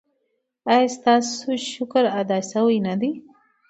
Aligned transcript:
ایا 0.73 0.87
ستاسو 0.95 1.49
شکر 1.73 2.03
ادا 2.19 2.37
شوی 2.51 2.77
نه 2.87 2.93
دی؟ 2.99 3.11